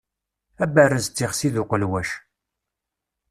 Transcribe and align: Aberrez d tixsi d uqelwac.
Aberrez 0.63 1.05
d 1.07 1.13
tixsi 1.15 1.49
d 1.53 1.55
uqelwac. 1.61 2.09